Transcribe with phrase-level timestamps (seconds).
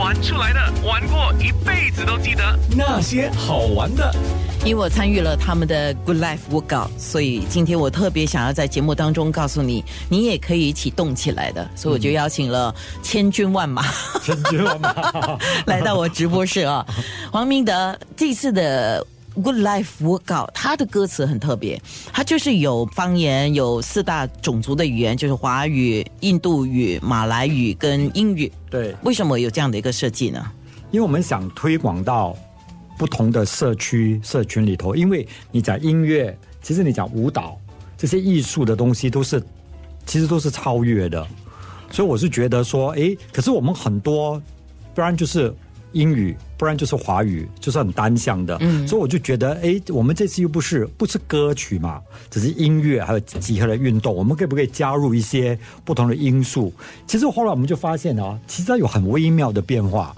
[0.00, 4.10] 玩出来的，玩过一辈子都记得那些好玩的。
[4.64, 11.68] 因为我参与了他们的 Good Life Workout，所以今天我特别想要在节目当中告诉你，你也可以一起动起来的。
[11.76, 13.84] 所以我就邀请了千军万马，
[14.22, 14.94] 千军万马
[15.66, 16.84] 来到我直播室啊。
[17.30, 21.80] 黄明德这次的 Good Life Workout，他的歌词很特别，
[22.12, 28.50] 他就是有方言，有四大种族的语言，就是华语、印度语、马来语跟英语。
[28.70, 30.44] 对，为什么有这样的一个设计呢？
[30.90, 32.36] 因为我们想推广到。
[32.98, 37.58] 不同的社区社群里头，因为你讲音乐，其实你讲舞蹈
[37.96, 39.42] 这些艺术的东西，都是
[40.04, 41.26] 其实都是超越的。
[41.90, 44.38] 所以我是觉得说，哎，可是我们很多，
[44.94, 45.50] 不然就是
[45.92, 48.56] 英语，不然就是华语，就是很单向的。
[48.60, 56.72] 嗯，所以我就觉得，哎，我们这次又不是不是歌曲嘛，只是音乐，还有集合的运动，我们可不可以加入一些不同的因素？
[57.06, 60.14] 其实后来我们就发现啊，其实它有很微妙的变化。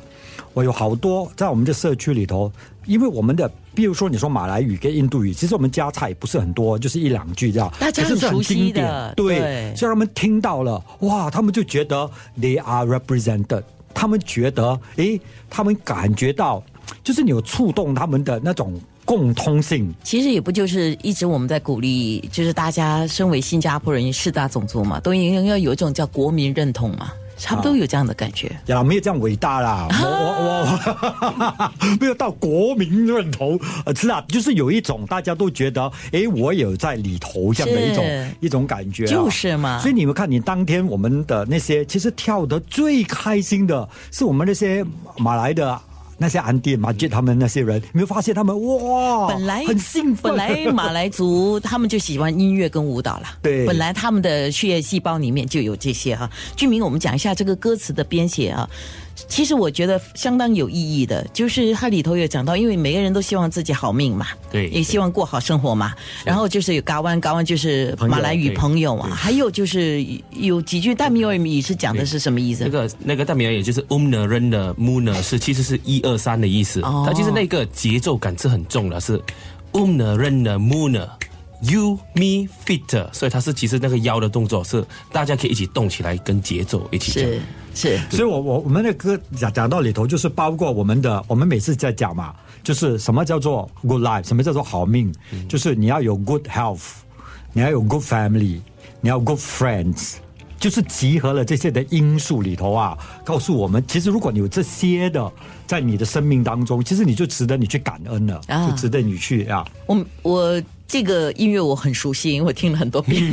[0.55, 2.53] 我有好多在我们的社区里头，
[2.85, 13.63] 因为我们的，比如说你说马来语跟印度语，其实我们加菜不是很多，就是一两句这样，大家很熟悉的，对，所以他们听到了，哇，他们就觉得 they are represented，
[13.95, 16.63] 他们觉得，诶，他们感觉到，
[17.05, 19.93] 就是你有触动他们的那种共通性。
[20.03, 27.13] 其实也不就是一直我们在鼓励，就是大家身为新加坡人四大种族嘛，都应该要有一种叫国民认同嘛。
[27.43, 30.63] 差不多有这样的感觉，呀，没有这样伟大啦，我我
[31.41, 39.81] 我没有到国民认同，呃，是啊，就是有一种大家都觉得，哎，我有在里头这样的一种一种感觉，就是嘛。
[39.81, 44.85] 所以你们看，你当天我们的那些，其实跳得最开心的是我们那些
[45.19, 45.81] 马来的。
[46.23, 50.31] 那些安迪马杰他们那些人，没有发现他们哇，本来很兴奋。
[50.31, 56.31] 本来马来族他们就喜欢音乐跟舞蹈啦，对，本来他们的血液细胞里面就有这些哈。
[56.57, 58.71] 俊明，我们讲一下这个歌词的编写啊。
[59.15, 65.95] 其实我觉得相当有意义的，就是它里头有讲到，因为每个人都希望自己好命嘛，对，也希望过好生活嘛。
[66.25, 72.65] 然后就是有嘎湾，嘎湾就是马来语朋友啊，还有就是有几句大米尔语是讲的是什么意思？
[72.65, 79.21] 那个那个大米尔语就是 umna ren 的 muna 是其实是一二三的意思，它其实那个节奏感是很重的，是
[79.73, 81.09] umna ren 的 muna。
[81.63, 87.41] You me fit，所以它是其实那个腰的动作是大家可以一起动起来，跟节奏一起是
[87.73, 92.35] 是，所以我我我们的歌讲讲到里头，就是包括我们的，我们每次在讲嘛，
[92.65, 95.15] 就是什么叫做 good life，什么叫做好命，
[95.49, 96.83] 就是你要有 good health，
[97.53, 98.61] 你要有 good family，
[99.01, 100.15] 你要 good friends，
[100.59, 105.33] 就是集合了这些的因素里头啊，告诉我们，其实如果你有这些的
[105.65, 109.65] 在你的生命当中，其实你就值得你去感恩了，就值得你去啊。
[109.87, 110.63] 我我。
[110.93, 113.33] 这个音乐我很熟悉，因为我听了很多遍。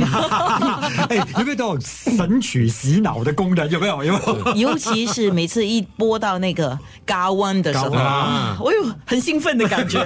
[1.08, 3.68] 哎，有没有这种神曲洗脑的功能？
[3.68, 4.04] 有没有？
[4.04, 4.54] 有没有？
[4.72, 7.90] 尤其是每次一播到那个高湾的时候，
[8.64, 9.98] 我有很兴奋的感觉。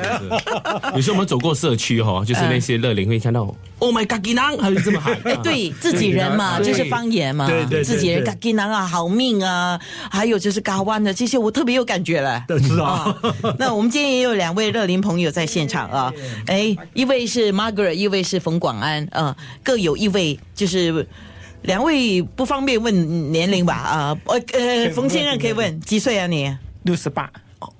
[0.96, 5.14] 有时候我们走过社区哈，就是那些乐龄会看到，Oh my God，吉囊，还是这么喊。
[5.24, 9.78] 哎，对自己人嘛，就是方言嘛，对对，自己人吉囊啊，好命啊，
[10.10, 12.44] 还有就是高湾的这些，我特别有感觉了。
[12.58, 13.14] 是啊。
[13.58, 16.12] 那我们今天也有两位乐龄朋友在现场啊，
[16.46, 17.34] 哎，一位是。
[17.34, 21.06] 是 Margaret，一位是冯广安，呃，各有一位，就是
[21.62, 26.26] 两位不方便问年龄吧，啊，呃呃，冯先生可以问几岁啊？
[26.26, 27.72] 你六十八，哦，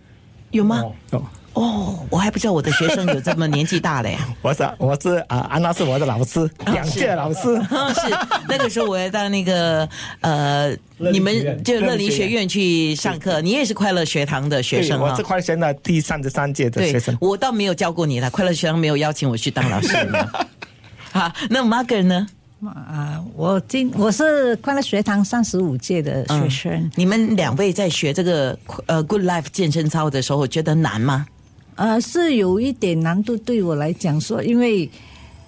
[0.51, 0.83] 有吗？
[1.11, 1.25] 有。
[1.55, 4.19] 哦，我还不知道我的学生有这么年纪大嘞。
[4.43, 7.43] 我是我是啊，安娜是我的老师，两届老师。
[7.43, 9.89] 是那个时候我要到那个
[10.21, 15.13] 呃，你们就乐林学院去上课，你也是快乐学堂的学生啊。
[15.13, 17.17] 我是快乐学堂第三十三届的学生。
[17.21, 19.97] 我倒没有教过你了，快乐学堂没有邀请我去当老师。
[21.13, 22.27] 好，那 Margaret 呢？
[22.73, 26.91] 啊，我今我是快乐学堂三十五届的学生。
[26.97, 31.27] 你们两位在学这个呃 Good Life 健身操的时候，觉得难吗？
[31.77, 34.91] 呃，是有一点难度，对我来讲说，因为。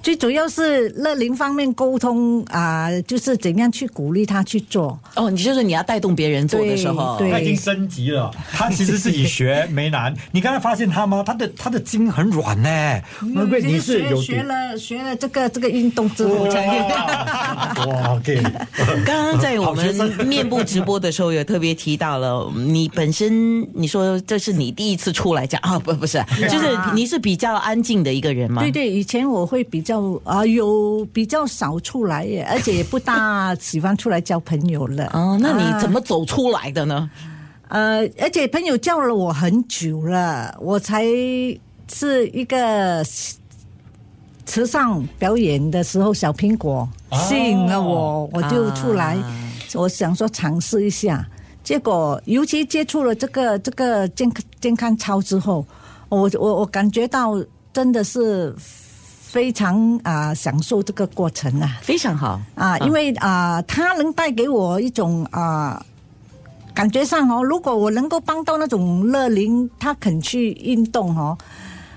[0.07, 4.97] 最主要是乐龄方面沟通啊，就是怎样去鼓励他去做。
[5.17, 8.31] 哦，你就是你要带动别人做的时候，他已经升级了。
[8.53, 11.25] 他其实自己学没难，你刚才发现他吗？
[11.27, 13.03] 他的他的筋很软呢。
[13.65, 16.67] 你是有学了学了这个这个运动之后才，
[17.89, 18.41] 哇，，OK。
[19.05, 19.93] 刚刚在我们
[20.25, 25.77] 面部直播的时候，有特别提到了你本身，你说这是你第一次出来讲啊？
[25.81, 28.63] 不，不是，就是你是比较安静的一个人吗？
[28.63, 29.96] 对对，以前我会比较。
[30.25, 35.11] 啊，有比较少出来耶，而且也不大喜欢出来交朋友了。
[35.13, 37.11] 哦，那你怎么走出来的呢？
[37.69, 41.05] 呃，而且朋友叫了我很久了，我才
[41.93, 43.05] 是一个
[44.45, 49.19] 池上表演的时候，小苹果吸引了我，我就出来，
[49.75, 51.27] 我想说尝试一下。
[51.65, 55.67] 结果尤其接触了这个这个健康健康操之后，
[56.09, 57.35] 我我我感觉到
[57.73, 58.55] 真的是
[59.37, 65.85] 非常啊、享受这个过程啊非常好啊，因为啊、它能带给我一种啊。
[66.73, 71.37] 感觉上哦，如果我能够帮到那种乐龄，他肯去运动哦，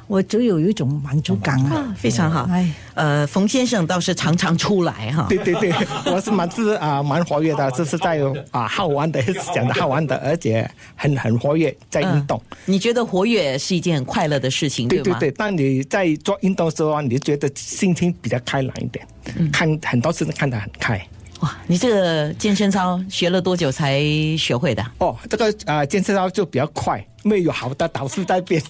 [0.10, 1.96] 我就有一种满足感啊啊，。
[1.96, 2.48] 非常好。
[2.50, 5.28] 哎呃，冯先生倒是常常出来哈。
[5.30, 5.72] 对对对，
[6.12, 8.20] 我是蛮是啊蛮活跃的，这是在
[8.50, 9.22] 啊好玩的，
[9.54, 12.42] 讲的好玩的，而且很很活跃，在运动。
[12.66, 14.90] 你觉得活跃是一件很快乐的事情，吗？
[14.90, 19.08] 对对对，当你在做运动的时候啊，你就觉得心情比较开朗一点，
[19.52, 21.00] 看很多事情看得很开。
[21.40, 24.02] 哇，你这个健身操学了多久才
[24.38, 24.86] 学会的？
[24.98, 28.62] 哦，这个啊、健身操就比较快，因为有好的导师在边。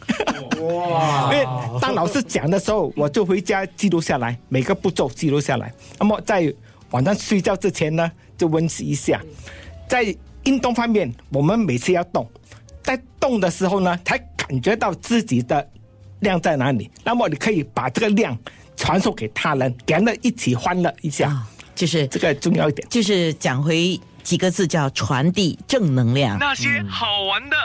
[0.61, 1.33] 哇！
[1.33, 1.47] 因 为
[1.81, 5.73] 当老师讲的时候，我就回家记录下来，每个步骤记录下来。
[5.97, 6.53] 那么在
[6.91, 9.19] 晚上睡觉之前呢，就温习一下。
[9.87, 12.29] 在运动方面，我们每次要动，
[12.83, 15.67] 在动的时候呢，才感觉到自己的
[16.19, 16.91] 量在哪里。
[17.03, 18.37] 那么你可以把这个量
[18.75, 21.47] 传授给他人，给他们一起欢乐一下，啊，
[21.79, 22.85] 就是这个重要一点。
[22.89, 26.37] 就是讲回几个字，叫传递正能量。
[26.37, 27.55] 那些好玩的。